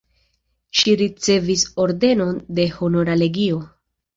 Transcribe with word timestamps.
Ŝi 0.79 0.95
ricevis 1.01 1.65
ordenon 1.85 2.41
de 2.61 2.69
Honora 2.79 3.19
legio. 3.25 3.65